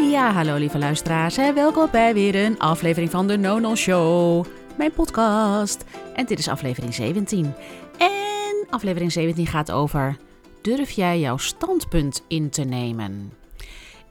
[0.00, 4.92] Ja, hallo lieve luisteraars en welkom bij weer een aflevering van de Nono Show, mijn
[4.92, 5.84] podcast.
[6.14, 7.54] En dit is aflevering 17.
[7.98, 10.16] En aflevering 17 gaat over,
[10.62, 13.32] durf jij jouw standpunt in te nemen?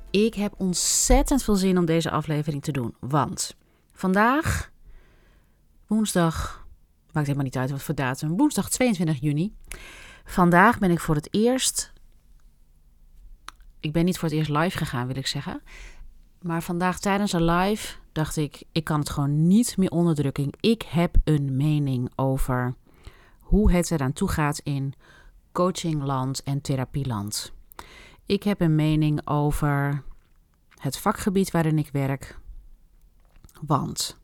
[0.09, 3.55] Ik heb ontzettend veel zin om deze aflevering te doen, want
[3.93, 4.71] vandaag,
[5.87, 6.65] woensdag,
[7.11, 9.53] maakt helemaal niet uit wat voor datum, woensdag 22 juni.
[10.25, 11.91] Vandaag ben ik voor het eerst
[13.81, 15.61] ik ben niet voor het eerst live gegaan, wil ik zeggen.
[16.41, 20.49] Maar vandaag tijdens een live dacht ik, ik kan het gewoon niet meer onderdrukken.
[20.59, 22.75] Ik heb een mening over
[23.39, 24.93] hoe het eraan toe gaat in
[25.51, 27.53] coachingland en therapieland.
[28.25, 30.03] Ik heb een mening over
[30.77, 32.39] het vakgebied waarin ik werk.
[33.61, 34.19] Want,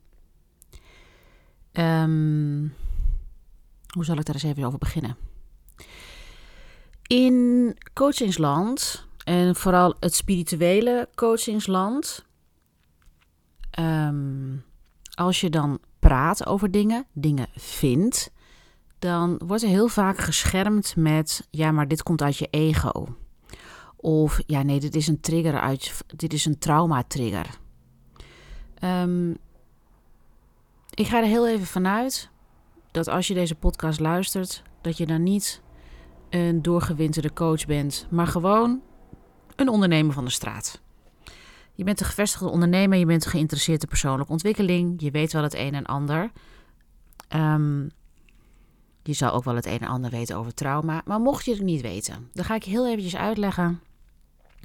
[1.71, 2.73] um,
[3.93, 5.17] hoe zal ik daar eens even over beginnen?
[7.07, 12.25] In coachingsland en vooral het spirituele coachingsland.
[13.69, 14.55] Ehm,
[15.13, 18.31] als je dan praat over dingen, dingen vindt,
[18.99, 23.07] dan wordt er heel vaak geschermd met: ja, maar dit komt uit je ego.
[23.95, 27.47] Of ja, nee, dit is een trigger uit, dit is een trauma-trigger.
[28.83, 29.37] Um,
[30.93, 32.29] ik ga er heel even vanuit
[32.91, 35.61] dat als je deze podcast luistert, dat je dan niet
[36.29, 38.81] een doorgewinterde coach bent, maar gewoon
[39.59, 40.81] een ondernemer van de straat.
[41.73, 45.55] Je bent een gevestigde ondernemer, je bent geïnteresseerd in persoonlijke ontwikkeling, je weet wel het
[45.55, 46.31] een en ander.
[47.35, 47.91] Um,
[49.03, 51.01] je zal ook wel het een en ander weten over trauma.
[51.05, 53.81] Maar mocht je het niet weten, dan ga ik je heel eventjes uitleggen.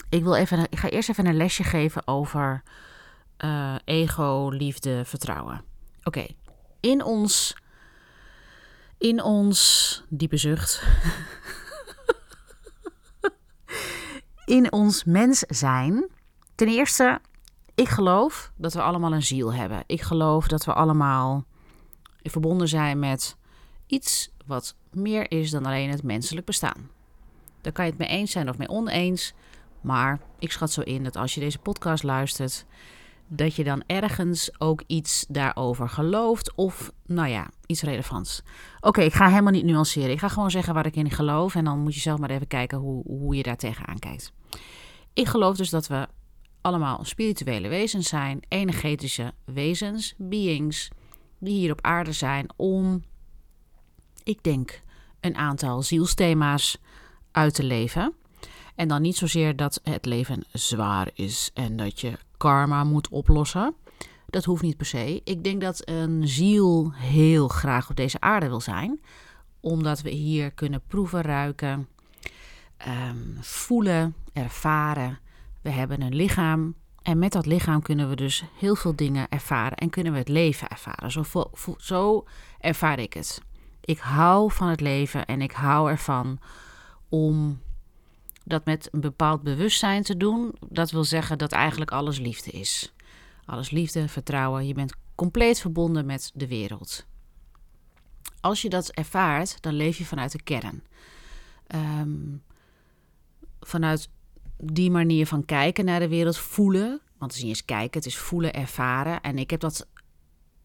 [0.09, 2.63] Ik, wil even, ik ga eerst even een lesje geven over
[3.45, 5.65] uh, ego, liefde, vertrouwen.
[6.03, 6.27] Oké,
[6.81, 7.57] in ons,
[8.99, 10.83] in ons diepe zucht
[14.53, 16.09] in ons mens zijn.
[16.55, 17.21] Ten eerste,
[17.75, 19.85] ik geloof dat we allemaal een ziel hebben.
[19.87, 21.45] Ik geloof dat we allemaal
[22.23, 23.37] verbonden zijn met
[23.87, 26.91] iets wat meer is dan alleen het menselijk bestaan.
[27.61, 29.35] Daar kan je het mee eens zijn of mee oneens.
[29.81, 32.65] Maar ik schat zo in dat als je deze podcast luistert,
[33.35, 38.43] dat je dan ergens ook iets daarover gelooft of, nou ja, iets relevants.
[38.81, 40.11] Oké, ik ga helemaal niet nuanceren.
[40.11, 42.47] Ik ga gewoon zeggen waar ik in geloof en dan moet je zelf maar even
[42.47, 44.33] kijken hoe, hoe je daar tegenaan kijkt.
[45.13, 46.09] Ik geloof dus dat we
[46.61, 50.89] allemaal spirituele wezens zijn, energetische wezens, beings,
[51.39, 53.05] die hier op aarde zijn om,
[54.25, 54.83] ik denk,
[55.21, 56.79] een aantal zielsthema's
[57.31, 58.15] uit te leven.
[58.75, 63.75] En dan niet zozeer dat het leven zwaar is en dat je karma moet oplossen.
[64.27, 65.21] Dat hoeft niet per se.
[65.25, 69.01] Ik denk dat een ziel heel graag op deze aarde wil zijn,
[69.61, 71.89] omdat we hier kunnen proeven, ruiken,
[72.89, 75.19] um, voelen, ervaren.
[75.61, 79.77] We hebben een lichaam en met dat lichaam kunnen we dus heel veel dingen ervaren
[79.77, 81.11] en kunnen we het leven ervaren.
[81.11, 81.25] Zo,
[81.77, 82.25] zo
[82.59, 83.41] ervaar ik het.
[83.81, 86.39] Ik hou van het leven en ik hou ervan
[87.09, 87.61] om
[88.53, 90.55] dat met een bepaald bewustzijn te doen.
[90.69, 92.93] Dat wil zeggen dat eigenlijk alles liefde is.
[93.45, 94.67] Alles liefde, vertrouwen.
[94.67, 97.07] Je bent compleet verbonden met de wereld.
[98.41, 100.83] Als je dat ervaart, dan leef je vanuit de kern.
[101.75, 102.43] Um,
[103.61, 104.09] vanuit
[104.57, 107.01] die manier van kijken naar de wereld, voelen.
[107.19, 109.21] Want het is niet eens kijken, het is voelen, ervaren.
[109.21, 109.89] En ik heb dat,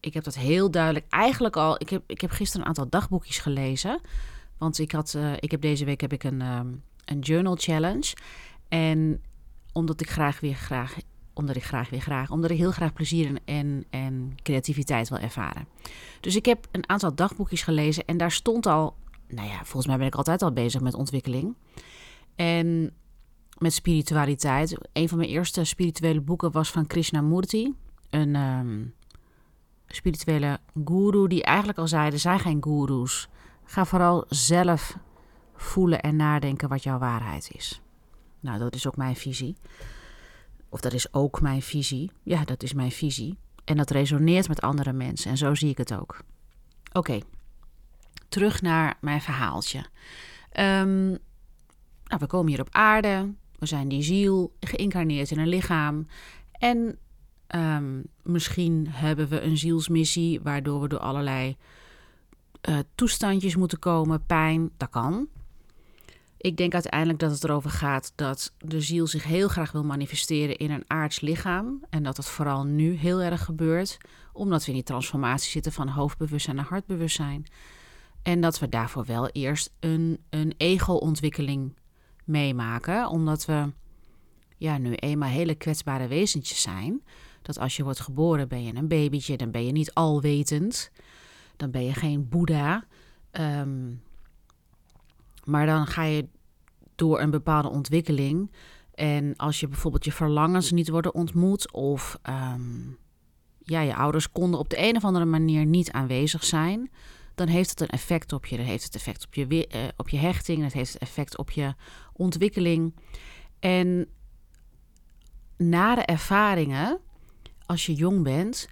[0.00, 1.74] ik heb dat heel duidelijk eigenlijk al.
[1.80, 4.00] Ik heb, ik heb gisteren een aantal dagboekjes gelezen.
[4.58, 8.16] Want ik, had, uh, ik heb deze week heb ik een, um, een journal challenge.
[8.68, 9.22] En
[9.72, 10.96] omdat ik graag weer graag.
[11.32, 12.30] Omdat ik graag weer graag.
[12.30, 15.66] Omdat ik heel graag plezier en, en creativiteit wil ervaren.
[16.20, 18.04] Dus ik heb een aantal dagboekjes gelezen.
[18.04, 18.96] En daar stond al.
[19.28, 21.56] Nou ja, volgens mij ben ik altijd al bezig met ontwikkeling.
[22.36, 22.92] En
[23.58, 24.78] met spiritualiteit.
[24.92, 27.74] Een van mijn eerste spirituele boeken was van Krishnamurti.
[28.10, 28.94] Een um,
[29.86, 33.28] spirituele guru die eigenlijk al zei: er zijn geen gurus.
[33.64, 34.96] Ga vooral zelf
[35.60, 37.80] voelen en nadenken wat jouw waarheid is.
[38.40, 39.56] Nou, dat is ook mijn visie.
[40.68, 42.10] Of dat is ook mijn visie.
[42.22, 43.38] Ja, dat is mijn visie.
[43.64, 45.30] En dat resoneert met andere mensen.
[45.30, 46.20] En zo zie ik het ook.
[46.92, 47.20] Oké,
[48.28, 49.78] terug naar mijn verhaaltje.
[49.78, 51.18] Um,
[52.04, 56.06] nou, we komen hier op aarde, we zijn die ziel, geïncarneerd in een lichaam.
[56.52, 56.98] En
[57.54, 61.56] um, misschien hebben we een zielsmissie, waardoor we door allerlei
[62.68, 65.28] uh, toestandjes moeten komen, pijn, dat kan.
[66.40, 70.56] Ik denk uiteindelijk dat het erover gaat dat de ziel zich heel graag wil manifesteren
[70.56, 71.84] in een aards lichaam.
[71.90, 73.98] En dat dat vooral nu heel erg gebeurt,
[74.32, 77.46] omdat we in die transformatie zitten van hoofdbewustzijn naar hartbewustzijn.
[78.22, 81.76] En dat we daarvoor wel eerst een, een ego-ontwikkeling
[82.24, 83.72] meemaken, omdat we
[84.56, 87.02] ja, nu eenmaal hele kwetsbare wezentjes zijn.
[87.42, 90.90] Dat als je wordt geboren ben je een babytje, dan ben je niet alwetend.
[91.56, 92.84] Dan ben je geen Boeddha.
[93.30, 93.90] Ehm,
[95.48, 96.28] maar dan ga je
[96.94, 98.50] door een bepaalde ontwikkeling.
[98.94, 102.90] En als je bijvoorbeeld je verlangens niet worden ontmoet of ehm,
[103.58, 106.90] ja, je ouders konden op de een of andere manier niet aanwezig zijn,
[107.34, 108.56] dan heeft het een effect op je.
[108.56, 111.74] Dan heeft het effect op je, uh, op je hechting, het heeft effect op je
[112.12, 112.94] ontwikkeling.
[113.58, 114.08] En
[115.56, 116.98] nare ervaringen,
[117.66, 118.68] als je jong bent,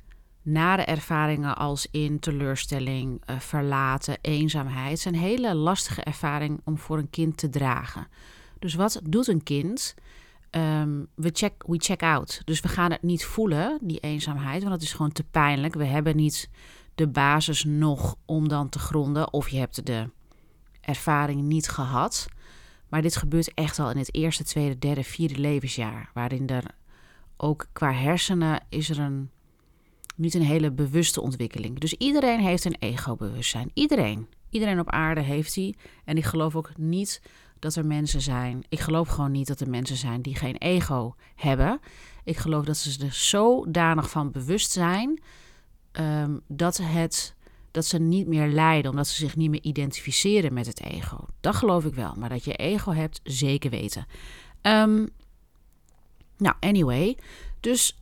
[0.47, 7.11] nare ervaringen als in teleurstelling, uh, verlaten, eenzaamheid, zijn hele lastige ervaringen om voor een
[7.11, 8.07] kind te dragen.
[8.59, 9.95] Dus wat doet een kind?
[10.51, 12.43] Ehm, we, check, we check out.
[12.45, 15.75] Dus we gaan het niet voelen, die eenzaamheid, want dat is gewoon te pijnlijk.
[15.75, 16.51] We hebben niet
[16.95, 20.11] de basis nog om dan te gronden, of je hebt de
[20.81, 22.27] ervaring niet gehad.
[22.89, 26.65] Maar dit gebeurt echt al in het eerste, tweede, derde, vierde levensjaar, waarin er
[27.37, 29.31] ook qua hersenen is er een
[30.17, 31.79] niet een hele bewuste ontwikkeling.
[31.79, 33.71] Dus iedereen heeft een ego-bewustzijn.
[33.75, 34.27] Iedereen.
[34.51, 35.77] Iedereen op aarde heeft die.
[36.05, 37.23] En ik geloof ook niet
[37.59, 38.65] dat er mensen zijn.
[38.69, 41.81] Ik geloof gewoon niet dat er mensen zijn die geen ego hebben.
[42.25, 45.21] Ik geloof dat ze er zodanig van bewust zijn
[45.93, 47.35] um, dat, het,
[47.71, 51.27] dat ze niet meer lijden, omdat ze zich niet meer identificeren met het ego.
[51.41, 52.15] Dat geloof ik wel.
[52.17, 54.07] Maar dat je ego hebt, zeker weten.
[54.63, 55.09] Um,
[56.37, 57.19] nou, anyway.
[57.61, 57.99] Dus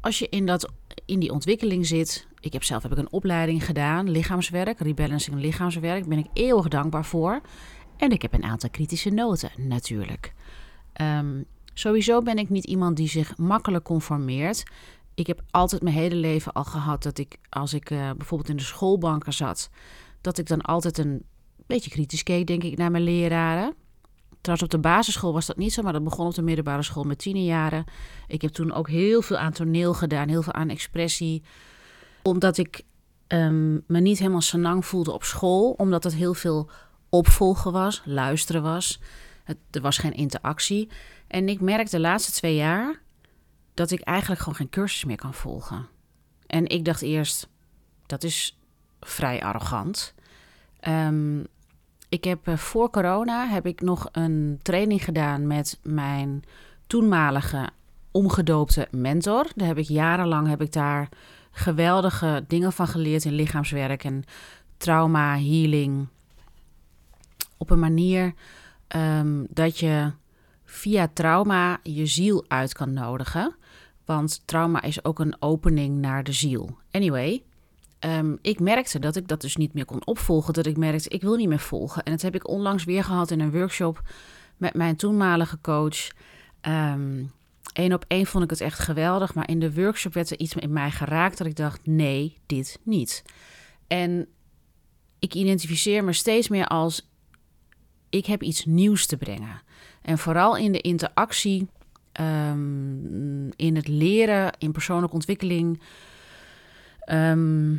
[0.00, 0.72] als je in, dat,
[1.08, 2.26] in die ontwikkeling zit.
[2.40, 6.00] Ik heb zelf heb ik een opleiding gedaan, lichaamswerk, rebalancing lichaamswerk.
[6.00, 7.40] Daar ben ik eeuwig dankbaar voor.
[7.96, 10.32] En ik heb een aantal kritische noten, natuurlijk.
[11.00, 11.44] Um,
[11.74, 14.62] sowieso ben ik niet iemand die zich makkelijk conformeert.
[15.14, 18.56] Ik heb altijd mijn hele leven al gehad dat ik, als ik uh, bijvoorbeeld in
[18.56, 19.70] de schoolbanken zat,
[20.20, 21.22] dat ik dan altijd een
[21.66, 23.74] beetje kritisch keek, denk ik, naar mijn leraren.
[24.40, 27.04] Trouwens, op de basisschool was dat niet zo, maar dat begon op de middelbare school
[27.04, 27.84] met tienerjaren.
[28.26, 31.42] Ik heb toen ook heel veel aan toneel gedaan, heel veel aan expressie.
[32.22, 32.82] Omdat ik
[33.28, 36.70] um, me niet helemaal senang voelde op school, omdat het heel veel
[37.08, 39.00] opvolgen was, luisteren was.
[39.70, 40.88] Er was geen interactie.
[41.26, 43.00] En ik merkte de laatste twee jaar
[43.74, 45.88] dat ik eigenlijk gewoon geen cursus meer kan volgen.
[46.46, 47.48] En ik dacht eerst,
[48.06, 48.58] dat is
[49.00, 50.14] vrij arrogant.
[50.88, 51.46] Um,
[52.08, 56.42] ik heb eh, voor corona heb ik nog een training gedaan met mijn
[56.86, 57.68] toenmalige
[58.10, 59.46] omgedoopte mentor.
[59.54, 61.08] Daar heb ik jarenlang heb ik daar
[61.50, 64.24] geweldige dingen van geleerd in lichaamswerk en
[64.76, 66.08] trauma healing.
[67.56, 68.34] Op een manier
[68.96, 70.12] um, dat je
[70.64, 73.54] via trauma je ziel uit kan nodigen.
[74.04, 76.78] Want trauma is ook een opening naar de ziel.
[76.90, 77.42] Anyway,
[77.98, 80.54] Ehm, ik merkte dat ik dat dus niet meer kon opvolgen.
[80.54, 82.02] Dat ik merkte, ik wil niet meer volgen.
[82.02, 84.02] En dat heb ik onlangs weer gehad in een workshop
[84.56, 86.08] met mijn toenmalige coach.
[86.60, 87.30] Eén
[87.72, 89.34] ehm, op één vond ik het echt geweldig.
[89.34, 92.80] Maar in de workshop werd er iets in mij geraakt dat ik dacht, nee, dit
[92.82, 93.24] niet.
[93.86, 94.28] En
[95.18, 97.10] ik identificeer me steeds meer als,
[98.10, 99.62] ik heb iets nieuws te brengen.
[100.02, 101.68] En vooral in de interactie,
[102.20, 105.80] um, in het leren, in persoonlijke ontwikkeling
[107.08, 107.70] Ehm,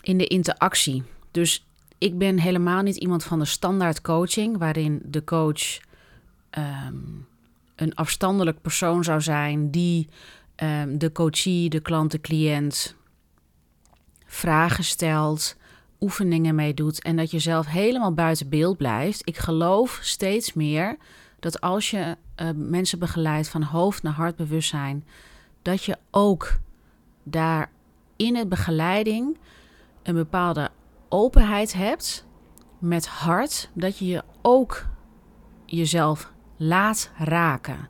[0.00, 1.02] in de interactie.
[1.30, 1.66] Dus
[1.98, 5.78] ik ben helemaal niet iemand van de standaard coaching, waarin de coach
[6.50, 6.94] ehm,
[7.76, 10.08] een afstandelijk persoon zou zijn die
[10.56, 12.94] um, de coachie, de klant, de cliënt
[14.26, 15.56] vragen stelt,
[16.00, 19.20] oefeningen mee doet en dat je zelf helemaal buiten beeld blijft.
[19.24, 20.96] Ik geloof steeds meer
[21.38, 25.04] dat als je uh, mensen begeleidt van hoofd naar hartbewustzijn,
[25.62, 26.58] dat je ook
[27.22, 27.70] daar
[28.18, 29.38] in het begeleiding
[30.02, 30.70] een bepaalde
[31.08, 32.26] openheid hebt
[32.78, 34.86] met hart, dat je je ook
[35.66, 37.88] jezelf laat raken.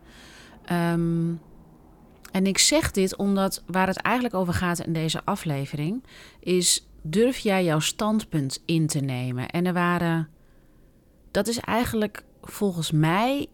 [0.65, 1.33] Ehm,
[2.31, 6.05] en ik zeg dit omdat waar het eigenlijk over gaat in deze aflevering,
[6.41, 9.49] is durf jij jouw standpunt in te nemen?
[9.49, 10.29] En er waren,
[11.31, 13.47] dat is eigenlijk volgens mij,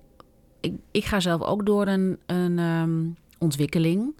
[0.60, 4.14] ik, ik ga zelf ook door een, een um, ontwikkeling.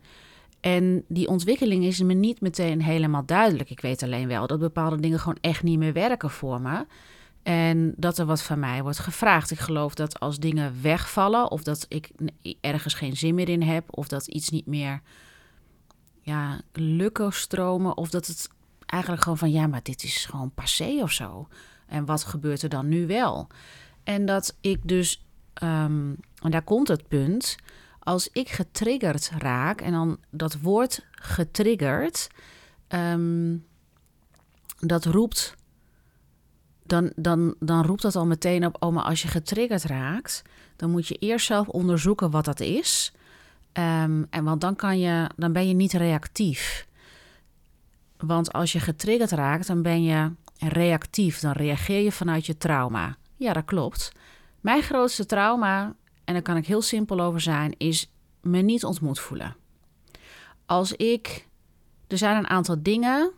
[0.65, 3.71] En die ontwikkeling is me niet meteen helemaal duidelijk.
[3.71, 6.87] Ik weet alleen wel dat bepaalde dingen gewoon echt niet meer werken voor me.
[7.43, 9.51] En dat er wat van mij wordt gevraagd.
[9.51, 12.11] Ik geloof dat als dingen wegvallen, of dat ik
[12.61, 15.01] ergens geen zin meer in heb, of dat iets niet meer
[16.21, 18.49] ja, lukken stromen, of dat het
[18.87, 21.49] eigenlijk gewoon van ja, maar dit is gewoon passé of zo.
[21.87, 23.47] En wat gebeurt er dan nu wel?
[24.05, 25.25] En dat ik dus,
[25.63, 27.57] um, en daar komt het punt,
[28.05, 32.29] als ik getriggerd raak, en dan dat woord getriggerd,
[32.89, 33.67] um,
[34.79, 35.55] dat roept
[36.87, 40.43] dan, dan, dan roept dat al meteen op, oh, maar als je getriggerd raakt,
[40.77, 43.13] dan moet je eerst zelf onderzoeken wat dat is.
[43.73, 46.87] Ehm, en want dan, kan je, dan ben je niet reactief.
[48.17, 51.41] Want als je getriggerd raakt, dan ben je reactief.
[51.41, 53.17] Dan reageer je vanuit je trauma.
[53.37, 54.13] Ja, dat klopt.
[54.61, 59.19] Mijn grootste trauma, en daar kan ik heel simpel over zijn, is me niet ontmoet
[59.19, 59.57] voelen.
[60.67, 61.47] Als ik.
[62.07, 63.31] Er zijn een aantal dingen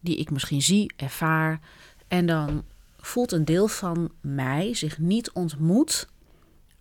[0.00, 1.60] die ik misschien zie, ervaar.
[2.08, 2.64] En dan
[2.98, 6.08] voelt een deel van mij zich niet ontmoet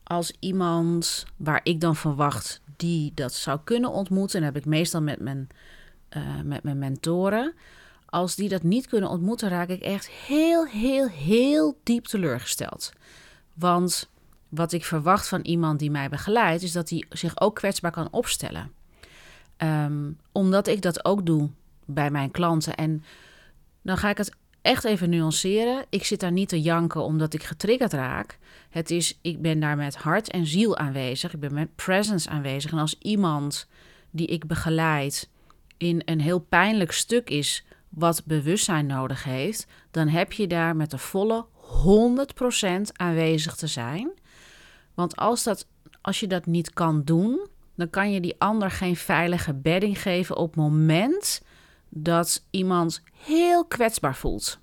[0.03, 4.39] als iemand waar ik dan verwacht die dat zou kunnen ontmoeten.
[4.39, 5.47] En heb ik meestal met mijn,
[6.17, 7.53] uh, met mijn mentoren.
[8.05, 12.91] Als die dat niet kunnen ontmoeten, raak ik echt heel, heel, heel diep teleurgesteld.
[13.53, 14.09] Want
[14.49, 18.07] wat ik verwacht van iemand die mij begeleidt, is dat hij zich ook kwetsbaar kan
[18.11, 18.71] opstellen.
[19.57, 21.49] Um, omdat ik dat ook doe
[21.85, 22.75] bij mijn klanten.
[22.75, 23.03] En
[23.81, 25.85] dan ga ik het echt even nuanceren.
[25.89, 28.37] Ik zit daar niet te janken omdat ik getriggerd raak.
[28.69, 31.33] Het is, ik ben daar met hart en ziel aanwezig.
[31.33, 32.71] Ik ben met presence aanwezig.
[32.71, 33.67] En als iemand
[34.09, 35.29] die ik begeleid
[35.77, 40.91] in een heel pijnlijk stuk is wat bewustzijn nodig heeft, dan heb je daar met
[40.91, 41.45] de volle
[42.67, 44.11] 100% aanwezig te zijn.
[44.97, 45.67] Want als, dat,
[46.01, 50.37] als je dat niet kan doen, dan kan je die ander geen veilige bedding geven
[50.37, 51.41] op het moment
[51.89, 54.59] dat iemand heel kwetsbaar voelt.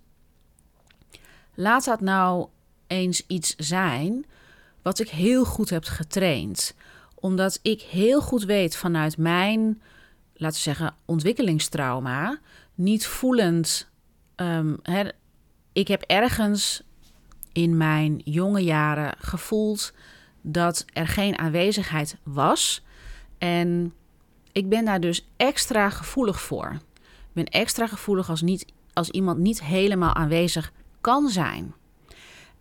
[1.55, 2.49] Laat dat nou
[2.87, 4.27] eens iets zijn
[4.83, 6.75] wat ik heel goed heb getraind.
[7.15, 9.83] Omdat ik heel goed weet vanuit mijn,
[10.35, 12.39] laten we zeggen, ontwikkelingstrauma,
[12.75, 13.89] niet voelend.
[14.37, 14.81] Um,
[15.73, 16.83] ik heb ergens
[17.53, 19.93] in mijn jonge jaren gevoeld
[20.47, 22.83] dat er geen aanwezigheid was.
[23.39, 23.95] En
[24.53, 26.73] ik ben daar dus extra gevoelig voor.
[27.03, 31.75] Ik ben extra gevoelig als, niet, als iemand niet helemaal aanwezig kan zijn.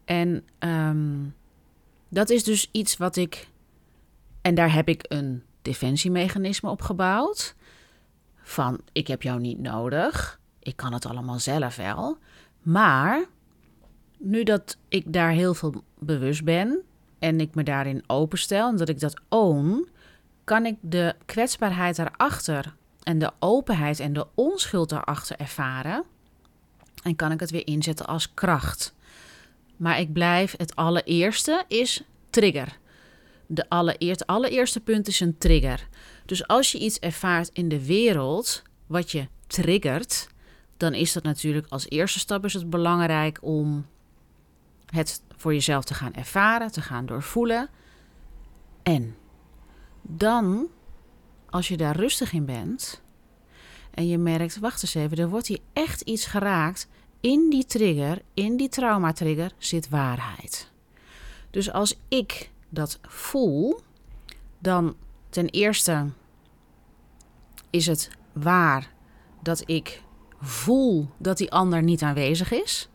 [0.05, 1.25] En ehm,
[2.09, 3.47] dat is dus iets wat ik.
[4.41, 7.55] En daar heb ik een defensiemechanisme op gebouwd.
[8.43, 10.39] Van ik heb jou niet nodig.
[10.59, 12.17] Ik kan het allemaal zelf wel.
[12.61, 13.25] Maar
[14.17, 16.83] nu dat ik daar heel veel bewust ben
[17.23, 19.87] en ik me daarin openstel en dat ik dat own,
[20.43, 26.03] kan ik de kwetsbaarheid daarachter en de openheid en de onschuld daarachter ervaren.
[27.03, 28.95] En kan ik het weer inzetten als kracht.
[29.77, 32.77] Maar ik blijf, het allereerste is trigger.
[33.45, 35.87] De allereer, het allereerste punt is een trigger.
[36.25, 40.27] Dus als je iets ervaart in de wereld wat je triggert,
[40.77, 43.85] dan is dat natuurlijk als eerste stap is het belangrijk om
[44.93, 47.69] het voor jezelf te gaan ervaren, te gaan doorvoelen.
[48.83, 49.15] En
[50.01, 50.67] dan,
[51.49, 53.01] als je daar rustig in bent
[53.91, 56.87] en je merkt, wacht eens even, er wordt hier echt iets geraakt.
[57.19, 60.71] In die trigger, in die traumatrigger zit waarheid.
[61.49, 63.79] Dus als ik dat voel,
[64.59, 64.95] dan
[65.29, 66.05] ten eerste
[67.69, 68.91] is het waar
[69.41, 70.03] dat ik
[70.41, 72.89] voel dat die ander niet aanwezig is.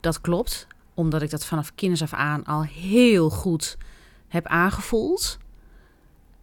[0.00, 0.66] Dat klopt,
[0.98, 3.76] omdat ik dat vanaf kinds af aan al heel goed
[4.28, 5.38] heb aangevoeld.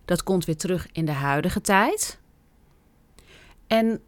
[0.06, 2.20] Dat komt weer terug in de huidige tijd.
[3.68, 4.02] En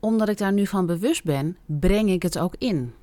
[0.00, 2.94] omdat ik daar nu van bewust ben, breng ik het ook in.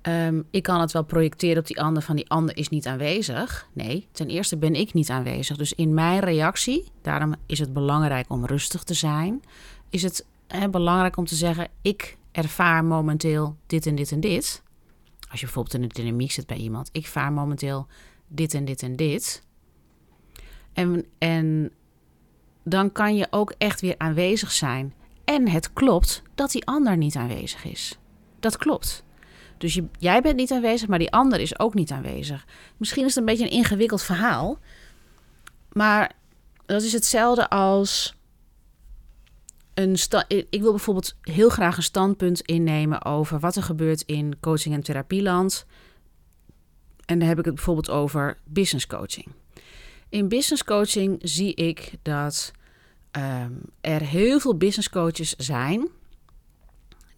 [0.00, 3.68] Ehm, ik kan het wel projecteren op die ander van die ander is niet aanwezig.
[3.72, 5.56] Nee, ten eerste ben ik niet aanwezig.
[5.56, 9.42] Dus in mijn reactie, daarom is het belangrijk om rustig te zijn,
[9.90, 10.26] is het
[10.70, 14.62] belangrijk om te zeggen: ik ervaar momenteel dit en dit en dit.
[15.34, 17.86] Als je bijvoorbeeld in een dynamiek zit bij iemand, ik vaar momenteel
[18.28, 19.42] dit en dit en dit.
[20.72, 21.72] En, en
[22.64, 24.94] dan kan je ook echt weer aanwezig zijn.
[25.24, 27.98] En het klopt dat die ander niet aanwezig is.
[28.40, 29.04] Dat klopt.
[29.58, 32.46] Dus jij bent niet aanwezig, maar die ander is ook niet aanwezig.
[32.76, 34.58] Misschien is het een beetje een ingewikkeld verhaal.
[35.72, 36.12] Maar
[36.66, 38.16] dat is hetzelfde als
[39.74, 39.96] een
[40.28, 44.82] ik wil bijvoorbeeld heel graag een standpunt innemen over wat er gebeurt in coaching en
[44.82, 45.66] therapieland.
[47.04, 49.26] En dan heb ik het bijvoorbeeld over business coaching.
[50.08, 52.52] In business coaching zie ik dat
[53.12, 55.88] um, er heel veel business coaches zijn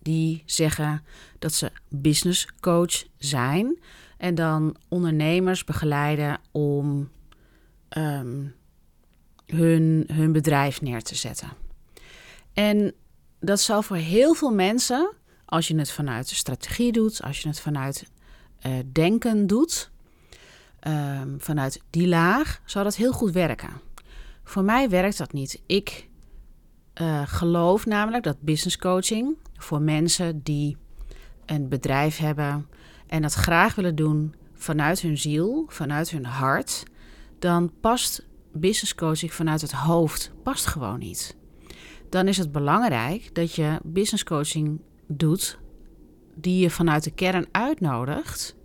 [0.03, 1.05] die zeggen
[1.39, 3.79] dat ze business coach zijn
[4.17, 7.11] en dan ondernemers begeleiden om
[7.99, 8.55] um,
[9.47, 11.66] hun, hun bedrijf neer te zetten.
[12.57, 12.95] En
[13.41, 15.13] dat zal voor heel veel mensen,
[15.45, 18.11] als je het vanuit strategie doet, als je het vanuit
[18.67, 19.91] uh, denken doet,
[20.89, 23.71] um, vanuit die laag, zal dat heel goed werken.
[24.45, 25.63] Voor mij werkt dat niet.
[25.67, 26.09] Ik
[27.01, 30.77] uh, geloof namelijk dat business coaching voor mensen die
[31.47, 32.69] een bedrijf hebben
[33.07, 36.83] en dat graag willen doen vanuit hun ziel, vanuit hun hart,
[37.39, 41.37] dan past business coaching vanuit het hoofd past gewoon niet.
[42.09, 45.59] Dan is het belangrijk dat je business coaching doet
[46.35, 48.57] die je vanuit de kern uitnodigt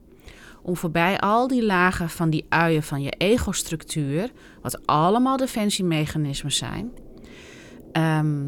[0.62, 4.32] om voorbij al die lagen van die uien van je ego-structuur,
[4.62, 6.92] wat allemaal defensiemechanismen zijn,
[7.92, 8.48] ehm,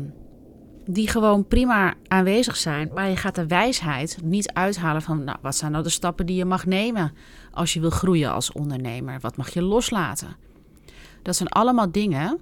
[0.85, 5.55] die gewoon prima aanwezig zijn, maar je gaat de wijsheid niet uithalen van, nou, wat
[5.55, 7.13] zijn nou de stappen die je mag nemen
[7.51, 9.19] als je wil groeien als ondernemer?
[9.19, 10.35] Wat mag je loslaten?
[11.21, 12.39] Dat zijn allemaal dingen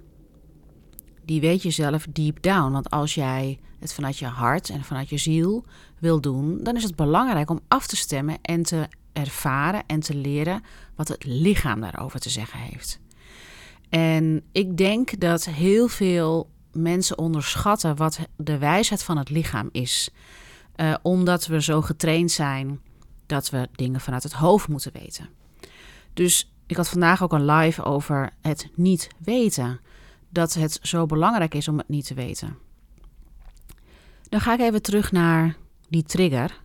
[1.24, 2.72] die weet je zelf deep down.
[2.72, 5.64] Want als jij het vanuit je hart en vanuit je ziel
[5.98, 10.14] wil doen, dan is het belangrijk om af te stemmen en te ervaren en te
[10.14, 10.62] leren
[10.94, 13.00] wat het lichaam daarover te zeggen heeft.
[13.88, 20.10] En ik denk dat heel veel mensen onderschatten wat de wijsheid van het lichaam is.
[20.76, 22.80] Uh, omdat we zo getraind zijn
[23.26, 25.28] dat we dingen vanuit het hoofd moeten weten.
[26.14, 29.80] Dus ik had vandaag ook een live over het niet weten.
[30.32, 32.56] Dat het zo belangrijk is om het niet te weten.
[34.28, 35.56] Dan ga ik even terug naar
[35.88, 36.60] die trigger.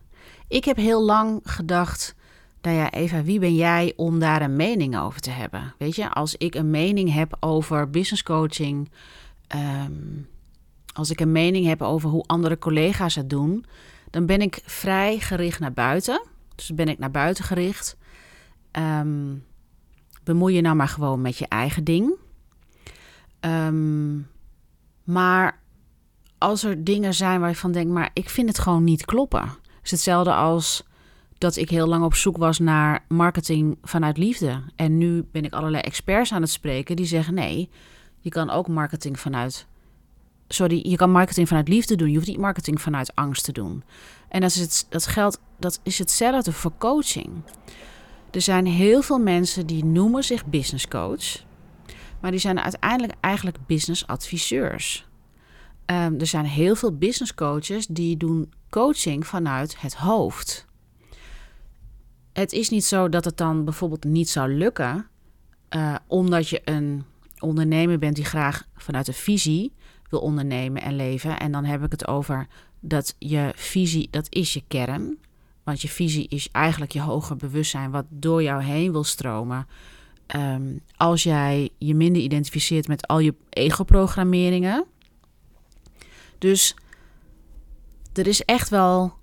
[0.48, 2.16] Ik heb heel lang gedacht
[2.62, 5.74] nou ja, Eva, wie ben jij om daar een mening over te hebben?
[5.78, 8.90] Weet je, als ik een mening heb over business coaching,
[9.46, 9.92] ehm,
[10.92, 13.64] als ik een mening heb over hoe andere collega's het doen,
[14.10, 16.26] dan ben ik vrij gericht naar buiten.
[16.54, 17.96] Dus ben ik naar buiten gericht.
[18.72, 19.44] Um,
[20.24, 22.14] bemoei je nou maar gewoon met je eigen ding.
[23.40, 24.28] Um,
[25.04, 25.60] maar
[26.38, 29.48] als er dingen zijn waar je van denkt, maar ik vind het gewoon niet kloppen.
[29.82, 30.86] is hetzelfde als
[31.38, 34.62] dat ik heel lang op zoek was naar marketing vanuit liefde.
[34.76, 37.70] En nu ben ik allerlei experts aan het spreken die zeggen: nee,
[38.20, 39.66] je kan ook marketing vanuit.
[40.48, 42.08] Sorry, je kan marketing vanuit liefde doen.
[42.08, 43.82] Je hoeft niet marketing vanuit angst te doen.
[44.28, 47.30] En dat, is het, dat geldt, dat is hetzelfde voor coaching.
[48.30, 51.44] Er zijn heel veel mensen die noemen zich business coach,
[52.20, 55.06] maar die zijn uiteindelijk eigenlijk business adviseurs.
[55.86, 60.68] Um, er zijn heel veel business coaches die doen coaching vanuit het hoofd
[62.38, 65.06] het is niet zo dat het dan bijvoorbeeld niet zou lukken,
[65.76, 67.04] uh, omdat je een
[67.38, 69.72] ondernemer bent die graag vanuit een visie
[70.10, 71.38] wil ondernemen en leven.
[71.38, 72.46] En dan heb ik het over
[72.80, 75.18] dat je visie, dat is je kern.
[75.62, 79.66] Want je visie is eigenlijk je hoger bewustzijn wat door jou heen wil stromen.
[80.36, 84.84] Um, als jij je minder identificeert met al je ego-programmeringen.
[86.38, 86.74] Dus
[88.12, 89.16] er is echt wel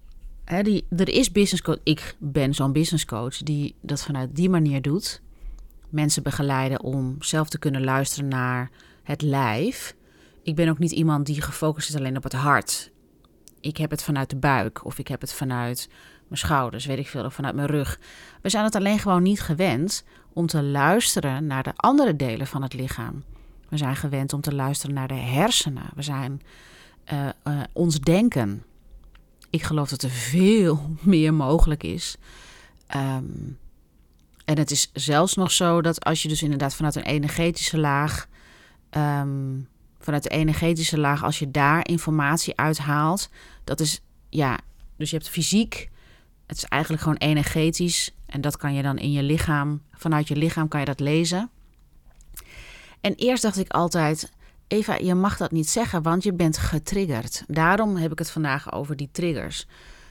[0.45, 1.79] die, er is business coach.
[1.83, 5.21] Ik ben zo'n business coach die dat vanuit die manier doet.
[5.89, 8.71] Mensen begeleiden om zelf te kunnen luisteren naar
[9.03, 9.95] het lijf.
[10.43, 12.91] Ik ben ook niet iemand die gefocust is alleen op het hart.
[13.59, 15.89] Ik heb het vanuit de buik of ik heb het vanuit
[16.27, 17.99] mijn schouders, weet ik veel, of vanuit mijn rug.
[18.41, 22.61] We zijn het alleen gewoon niet gewend om te luisteren naar de andere delen van
[22.61, 23.23] het lichaam.
[23.69, 25.89] We zijn gewend om te luisteren naar de hersenen.
[25.95, 26.41] We zijn
[27.13, 28.63] uh, uh, ons denken
[29.55, 32.15] ik geloof dat er veel meer mogelijk is.
[32.87, 33.23] Ehm,
[34.45, 38.27] en het is zelfs nog zo dat als je dus inderdaad vanuit een energetische laag,
[38.89, 39.59] ehm,
[39.99, 43.29] vanuit de energetische laag, als je daar informatie uithaalt,
[43.63, 44.59] dat is ja,
[44.97, 45.89] dus je hebt fysiek,
[46.47, 50.35] het is eigenlijk gewoon energetisch en dat kan je dan in je lichaam, vanuit je
[50.35, 51.49] lichaam kan je dat lezen.
[53.01, 54.31] En eerst dacht ik altijd,
[54.67, 57.43] Eva, je mag dat niet zeggen, want je bent getriggerd.
[57.47, 59.67] Daarom heb ik het vandaag over die triggers.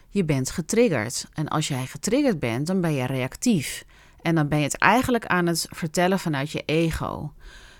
[0.09, 1.27] Je bent getriggerd.
[1.33, 3.85] En als jij getriggerd bent, dan ben je reactief.
[4.23, 7.33] En dan ben je het eigenlijk aan het vertellen vanuit je ego.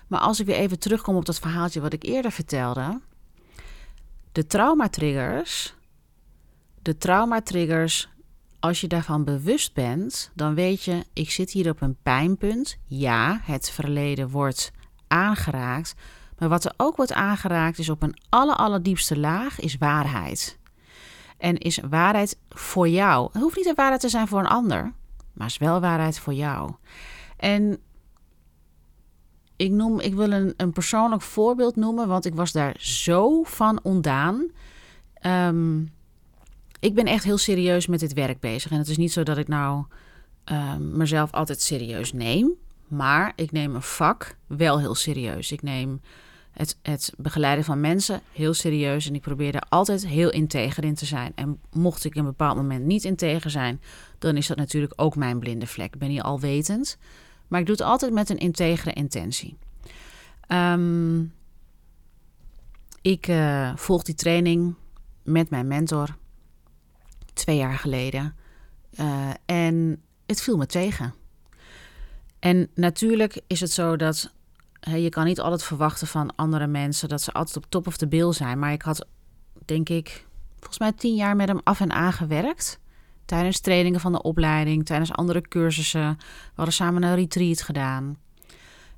[0.07, 3.01] Maar als ik weer even terugkom op dat verhaaltje wat ik eerder vertelde.
[4.31, 5.75] De traumatriggers.
[6.81, 8.09] De traumatriggers,
[8.65, 12.77] als je daarvan bewust bent, dan weet je, ik zit hier op een pijnpunt.
[12.85, 14.71] Ja, het verleden wordt
[15.07, 15.95] aangeraakt.
[16.37, 20.57] Maar wat er ook wordt aangeraakt is op een aller, allerdiepste laag is waarheid.
[21.37, 23.29] En is waarheid voor jou.
[23.31, 24.93] Het hoeft niet een waarheid te zijn voor een ander,
[25.33, 26.71] maar is wel waarheid voor jou.
[27.37, 27.77] En
[29.55, 33.79] ik, noem, ik wil een, een persoonlijk voorbeeld noemen, want ik was daar zo van
[33.83, 34.51] ontdaan.
[35.21, 35.93] Um,
[36.85, 38.71] ik ben echt heel serieus met dit werk bezig.
[38.71, 39.85] En het is niet zo dat ik nou
[40.45, 42.51] um, mezelf altijd serieus neem.
[42.87, 45.51] Maar ik neem een vak wel heel serieus.
[45.51, 46.01] Ik neem
[46.51, 49.07] het, het begeleiden van mensen heel serieus.
[49.07, 51.31] En ik probeer er altijd heel integer in te zijn.
[51.35, 53.81] En mocht ik in een bepaald moment niet integer zijn,
[54.19, 55.93] dan is dat natuurlijk ook mijn blinde vlek.
[55.93, 56.97] Ik ben hier alwetend.
[57.47, 59.57] Maar ik doe het altijd met een integere intentie.
[60.47, 61.33] Um,
[63.01, 64.75] ik uh, volg die training
[65.23, 66.15] met mijn mentor.
[67.35, 68.35] Twee jaar geleden.
[68.99, 71.13] Uh, en het viel me tegen.
[72.39, 74.33] En natuurlijk is het zo dat
[74.93, 78.07] je kan niet altijd verwachten van andere mensen dat ze altijd op top of de
[78.07, 78.59] bill zijn.
[78.59, 79.07] Maar ik had,
[79.65, 82.79] denk ik, volgens mij tien jaar met hem af en aan gewerkt.
[83.25, 86.15] Tijdens trainingen van de opleiding, tijdens andere cursussen.
[86.17, 88.17] We hadden samen een retreat gedaan.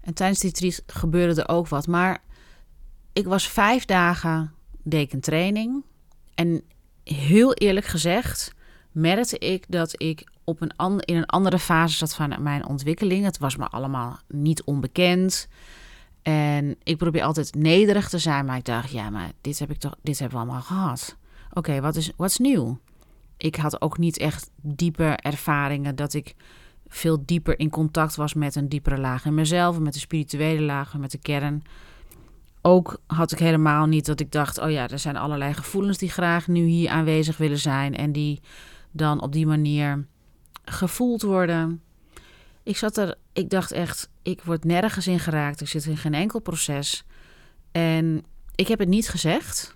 [0.02, 1.88] En tijdens die retreat gebeurde er ook wat.
[1.88, 2.24] Maar
[3.14, 4.54] ik was vijf dagen
[5.20, 5.84] training
[6.36, 6.64] En
[7.16, 8.54] heel eerlijk gezegd
[8.92, 13.26] merkte ik dat ik op een in een andere fase zat van mijn ontwikkeling.
[13.26, 15.48] Het was me allemaal niet onbekend.
[16.22, 19.78] En ik probeer altijd nederig te zijn, maar ik dacht, ja, maar dit heb ik
[19.78, 21.18] toch, dit hebben we allemaal gehad.
[21.54, 22.80] Oké, wat is wat is nieuw?
[23.38, 26.36] Ik had ook niet echt diepe ervaringen dat ik
[26.88, 30.98] veel dieper in contact was met een diepere laag in mezelf, met de spirituele laag,
[30.98, 31.64] met de kern.
[32.68, 36.10] Ook had ik helemaal niet dat ik dacht, oh ja, er zijn allerlei gevoelens die
[36.10, 38.42] graag nu hier aanwezig willen zijn en die
[38.92, 40.06] dan op die manier
[40.64, 41.82] gevoeld worden.
[42.64, 45.62] Ik zat er, ik dacht echt, ik word nergens in geraakt.
[45.62, 47.04] Ik zit in geen enkel proces.
[47.72, 48.24] En
[48.56, 49.76] ik heb het niet gezegd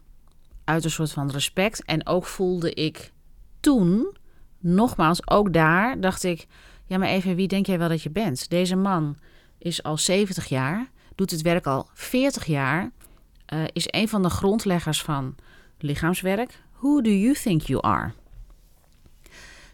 [0.63, 1.85] uit een soort van respect.
[1.85, 3.11] En ook voelde ik
[3.59, 4.15] toen,
[4.59, 6.47] nogmaals, ook daar dacht ik,
[6.85, 8.49] ja, maar even, wie denk jij wel dat je bent?
[8.49, 9.17] Deze man
[9.57, 12.91] is al 70 jaar, doet het werk al 40 jaar,
[13.53, 15.35] uh, is een van de grondleggers van
[15.77, 16.63] lichaamswerk.
[16.77, 18.11] Who do you think you are?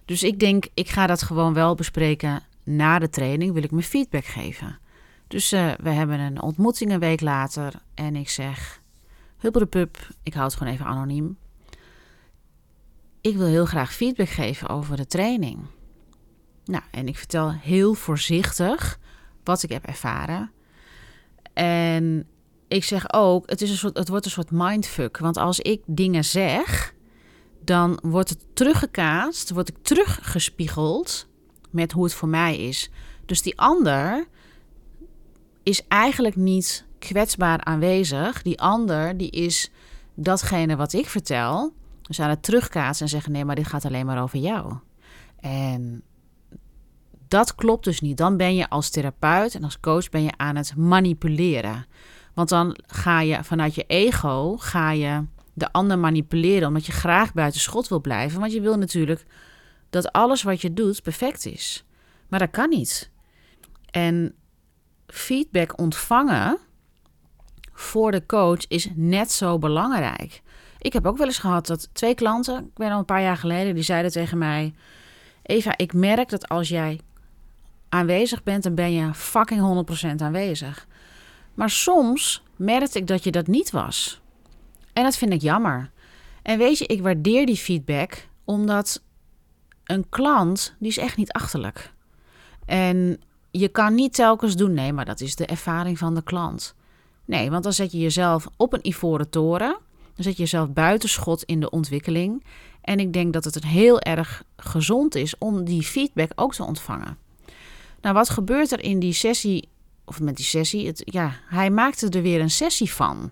[0.06, 3.54] Dus ik denk, ik ga dat gewoon wel bespreken na de training.
[3.54, 4.80] Wil ik me feedback geven.
[5.28, 7.74] Dus uh, we hebben een ontmoeting een week later.
[7.94, 8.82] En ik zeg,
[9.70, 11.38] pup, ik hou het gewoon even anoniem.
[13.22, 15.60] Ik wil heel graag feedback geven over de training.
[16.66, 19.00] Nou, en ik vertel heel voorzichtig
[19.44, 20.52] wat ik heb ervaren.
[21.58, 22.28] En
[22.68, 25.18] ik zeg ook, het, is een soort, het wordt een soort mindfuck.
[25.18, 26.94] Want als ik dingen zeg,
[27.64, 31.28] dan wordt het teruggekaatst, word ik teruggespiegeld
[31.70, 32.90] met hoe het voor mij is.
[33.26, 34.28] Dus die ander
[35.64, 38.42] is eigenlijk niet kwetsbaar aanwezig.
[38.42, 39.72] Die ander die is
[40.14, 41.74] datgene wat ik vertel.
[42.02, 44.74] Dus aan het terugkaatsen en zeggen: nee, maar dit gaat alleen maar over jou.
[45.40, 46.04] En
[47.28, 48.18] dat klopt dus niet.
[48.18, 51.86] Dan ben je als therapeut en als coach ben je aan het manipuleren.
[52.34, 57.34] Want dan ga je vanuit je ego ga je de ander manipuleren omdat je graag
[57.34, 58.40] buiten schot wil blijven.
[58.40, 59.26] Want je wil natuurlijk
[59.90, 61.86] dat alles wat je doet perfect is.
[62.28, 63.12] Maar dat kan niet.
[63.92, 64.36] En
[65.08, 66.58] feedback ontvangen
[67.74, 70.42] voor de coach is net zo belangrijk.
[70.78, 73.38] Ik heb ook wel eens gehad dat twee klanten, ik ben al een paar jaar
[73.38, 74.76] geleden, die zeiden tegen mij:
[75.44, 77.00] Eva, ik merk dat als jij
[77.90, 79.86] aanwezig bent, dan ben je fucking
[80.20, 80.88] 100% aanwezig.
[81.54, 84.22] Maar soms merkte ik dat je dat niet was.
[84.94, 85.92] En dat vind ik jammer.
[86.42, 89.02] En weet je, ik waardeer die feedback omdat
[89.84, 91.94] een klant, die is echt niet achterlijk.
[92.66, 93.22] En
[93.52, 96.76] je kan niet telkens doen, nee, maar dat is de ervaring van de klant.
[97.26, 99.78] Nee, want dan zet je jezelf op een ivoren toren.
[100.14, 102.44] Dan zet je jezelf buitenschot in de ontwikkeling.
[102.82, 107.18] En ik denk dat het heel erg gezond is om die feedback ook te ontvangen.
[108.02, 109.70] Nou, wat gebeurt er in die sessie,
[110.06, 110.88] of met die sessie?
[110.88, 113.32] Het, ja, hij maakte er weer een sessie van.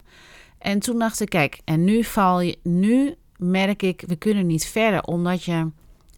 [0.57, 4.65] En toen dacht ik, kijk, en nu val je, nu merk ik, we kunnen niet
[4.65, 5.69] verder, omdat je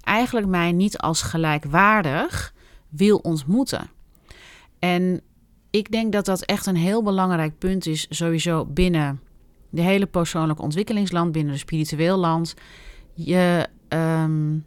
[0.03, 2.53] eigenlijk mij niet als gelijkwaardig
[2.89, 3.89] wil ontmoeten.
[4.79, 5.21] En
[5.69, 9.21] ik denk dat dat echt een heel belangrijk punt is, sowieso binnen
[9.69, 12.53] de hele persoonlijke ontwikkelingsland, binnen de spiritueel land.
[13.13, 14.65] Je, um,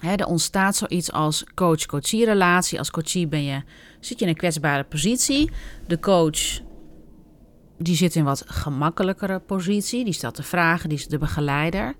[0.00, 2.78] hè, er ontstaat zoiets als coach-coachie relatie.
[2.78, 3.62] Als coachie ben je,
[4.00, 5.50] zit je in een kwetsbare positie.
[5.86, 6.60] De coach
[7.78, 10.04] die zit in een wat gemakkelijkere positie.
[10.04, 11.94] Die stelt de vragen, die is de begeleider.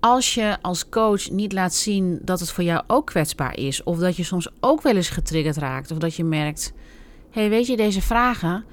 [0.00, 3.98] Als je als coach niet laat zien dat het voor jou ook kwetsbaar is, of
[3.98, 6.72] dat je soms ook wel eens getriggerd raakt, of dat je merkt:
[7.30, 8.64] hey, weet je, deze vragen,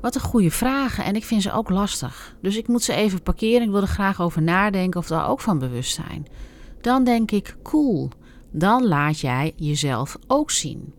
[0.00, 2.36] wat een goede vragen en ik vind ze ook lastig.
[2.42, 3.62] Dus ik moet ze even parkeren.
[3.62, 6.26] Ik wil er graag over nadenken of daar ook van bewust zijn.
[6.80, 8.10] Dan denk ik: cool,
[8.50, 10.94] dan laat jij jezelf ook zien.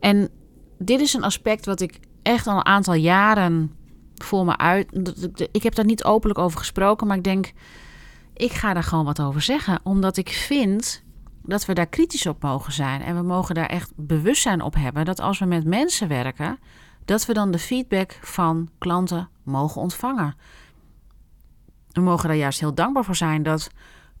[0.00, 0.28] En
[0.78, 3.72] dit is een aspect wat ik echt al een aantal jaren
[4.14, 5.16] voor me uit.
[5.52, 7.52] Ik heb daar niet openlijk over gesproken, maar ik denk,
[8.34, 9.80] ik ga daar gewoon wat over zeggen.
[9.82, 11.04] Omdat ik vind
[11.42, 13.02] dat we daar kritisch op mogen zijn.
[13.02, 16.58] En we mogen daar echt bewustzijn op hebben dat als we met mensen werken,
[17.04, 20.34] dat we dan de feedback van klanten mogen ontvangen.
[21.90, 23.70] We mogen daar juist heel dankbaar voor zijn dat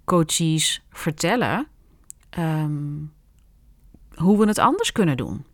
[0.06, 1.66] coaches vertellen
[2.30, 2.94] ehm,
[4.14, 5.44] hoe we het anders kunnen doen.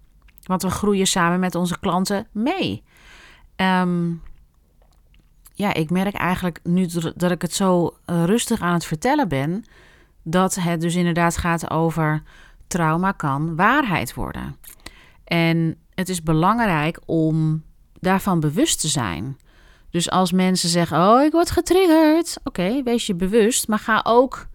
[0.42, 2.82] Want we groeien samen met onze klanten mee.
[3.56, 4.12] Ehm,
[5.54, 6.86] ja, ik merk eigenlijk nu
[7.16, 9.64] dat ik het zo eh, rustig aan het vertellen ben,
[10.22, 12.22] dat het dus inderdaad gaat over
[12.66, 14.56] trauma kan waarheid worden.
[15.24, 17.62] En het is belangrijk om
[18.00, 19.36] daarvan bewust te zijn.
[19.92, 22.36] Dus als mensen zeggen: Oh, ik word getriggerd.
[22.44, 24.46] Oké, wees je bewust, maar ga ook.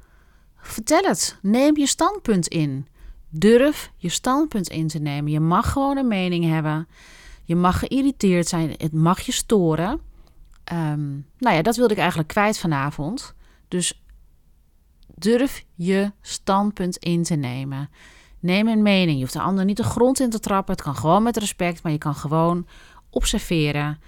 [0.55, 1.37] Vertel het.
[1.41, 2.87] Neem je standpunt in.
[3.29, 5.31] Durf je standpunt in te nemen.
[5.31, 6.87] Je mag gewoon een mening hebben.
[7.43, 8.73] Je mag geïrriteerd zijn.
[8.77, 10.01] Het mag je storen.
[10.73, 13.33] Um, nou ja, dat wilde ik eigenlijk kwijt vanavond.
[13.67, 14.03] Dus
[15.15, 17.89] durf je standpunt in te nemen.
[18.39, 19.15] Neem een mening.
[19.15, 20.73] Je hoeft de ander niet de grond in te trappen.
[20.73, 22.67] Het kan gewoon met respect, maar je kan gewoon
[23.09, 23.99] observeren.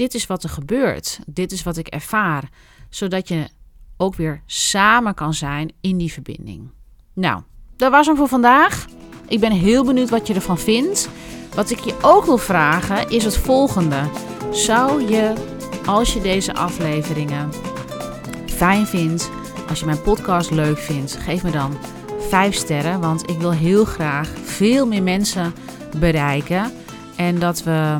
[0.00, 1.20] Dit is wat er gebeurt.
[1.26, 2.48] Dit is wat ik ervaar.
[2.90, 3.48] Zodat je
[3.96, 6.70] ook weer samen kan zijn in die verbinding.
[7.12, 7.42] Nou,
[7.76, 8.86] dat was hem voor vandaag.
[9.28, 11.08] Ik ben heel benieuwd wat je ervan vindt.
[11.54, 14.00] Wat ik je ook wil vragen is het volgende.
[14.50, 15.32] Zou je,
[15.86, 17.50] als je deze afleveringen
[18.46, 19.30] fijn vindt,
[19.68, 21.78] als je mijn podcast leuk vindt, geef me dan
[22.18, 23.00] 5 sterren.
[23.00, 25.54] Want ik wil heel graag veel meer mensen
[25.98, 26.72] bereiken.
[27.16, 27.98] En dat we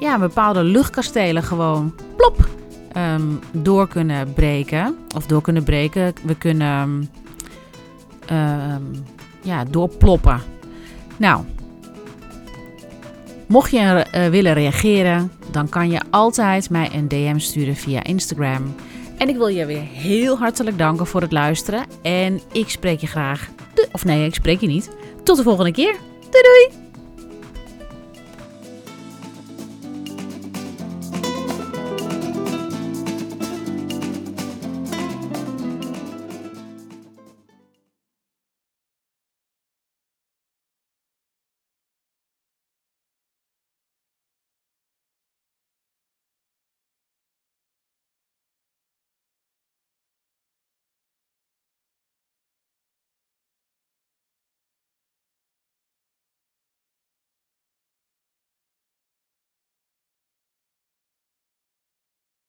[0.00, 2.48] ja, bepaalde luchtkastelen gewoon plop
[2.96, 4.96] um, door kunnen breken.
[5.16, 6.12] Of door kunnen breken.
[6.24, 7.10] We kunnen
[8.32, 9.04] um,
[9.42, 10.40] ja, doorploppen.
[11.16, 11.44] Nou,
[13.46, 18.74] mocht je uh, willen reageren, dan kan je altijd mij een DM sturen via Instagram.
[19.18, 21.84] En ik wil je weer heel hartelijk danken voor het luisteren.
[22.02, 23.48] En ik spreek je graag.
[23.92, 24.90] Of nee, ik spreek je niet.
[25.22, 25.96] Tot de volgende keer.
[26.30, 26.85] Doei doei!